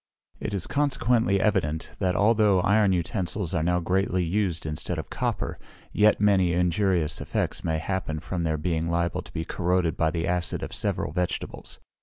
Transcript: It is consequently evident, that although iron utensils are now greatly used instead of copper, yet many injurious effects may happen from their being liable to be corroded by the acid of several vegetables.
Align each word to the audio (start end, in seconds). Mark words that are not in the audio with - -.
It 0.39 0.51
is 0.55 0.65
consequently 0.65 1.39
evident, 1.39 1.95
that 1.99 2.15
although 2.15 2.61
iron 2.61 2.91
utensils 2.91 3.53
are 3.53 3.61
now 3.61 3.79
greatly 3.79 4.23
used 4.23 4.65
instead 4.65 4.97
of 4.97 5.11
copper, 5.11 5.59
yet 5.91 6.19
many 6.19 6.53
injurious 6.53 7.21
effects 7.21 7.63
may 7.63 7.77
happen 7.77 8.19
from 8.19 8.41
their 8.41 8.57
being 8.57 8.89
liable 8.89 9.21
to 9.21 9.31
be 9.31 9.45
corroded 9.45 9.95
by 9.97 10.09
the 10.09 10.27
acid 10.27 10.63
of 10.63 10.73
several 10.73 11.11
vegetables. 11.11 11.77